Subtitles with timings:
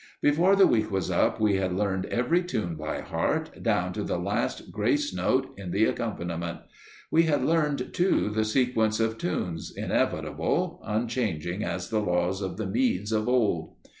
[0.19, 4.17] Before the week was up we had learned every tune by heart, down to the
[4.17, 6.61] last grace note in the accompaniment.
[7.11, 12.65] We had learned, too, the sequence of tunes, inevitable, unchanging as the laws of the
[12.65, 13.75] Medes of old.